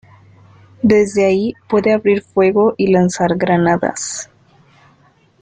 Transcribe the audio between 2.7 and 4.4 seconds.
y lanzar granadas.